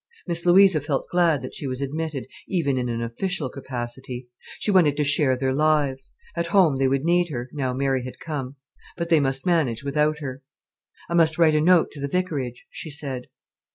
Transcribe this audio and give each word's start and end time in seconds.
Miss 0.25 0.47
Louisa 0.47 0.81
felt 0.81 1.05
glad 1.11 1.43
that 1.43 1.53
she 1.53 1.67
was 1.67 1.79
admitted, 1.79 2.25
even 2.47 2.75
in 2.79 2.89
an 2.89 3.03
official 3.03 3.49
capacity. 3.51 4.27
She 4.57 4.71
wanted 4.71 4.97
to 4.97 5.03
share 5.03 5.37
their 5.37 5.53
lives. 5.53 6.15
At 6.35 6.47
home 6.47 6.77
they 6.77 6.87
would 6.87 7.03
need 7.03 7.29
her, 7.29 7.51
now 7.53 7.71
Mary 7.71 8.03
had 8.03 8.17
come. 8.17 8.55
But 8.97 9.09
they 9.09 9.19
must 9.19 9.45
manage 9.45 9.83
without 9.83 10.17
her. 10.17 10.41
"I 11.07 11.13
must 11.13 11.37
write 11.37 11.53
a 11.53 11.61
note 11.61 11.91
to 11.91 12.01
the 12.01 12.07
vicarage," 12.07 12.65
she 12.71 12.89
said. 12.89 13.27